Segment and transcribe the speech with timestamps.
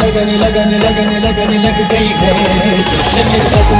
[0.00, 3.71] लगन लगन लगन लगन लग गई है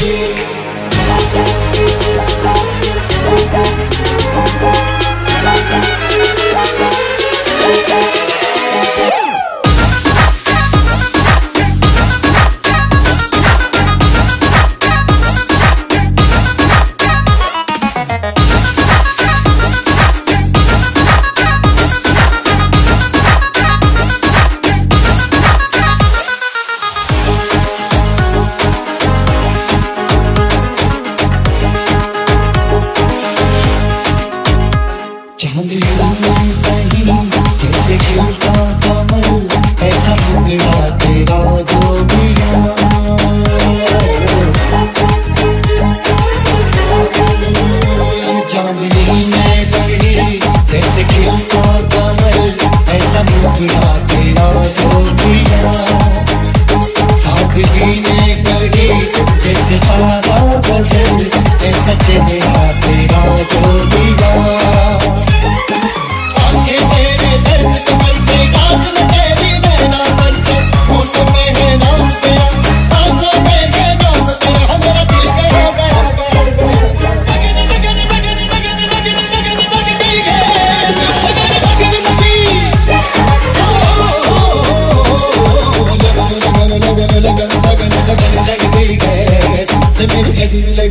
[0.00, 0.38] Thank
[7.02, 7.07] you.
[35.58, 36.37] Hungry, hungry.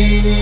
[0.00, 0.39] me.